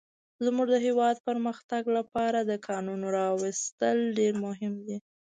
[0.45, 4.97] زموږ د هيواد د پرمختګ لپاره د کانونو راويستل ډير مهم دي.